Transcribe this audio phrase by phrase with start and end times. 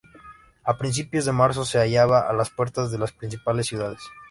[0.63, 4.01] A principios de marzo se hallaba a las puertas de las principales ciudades.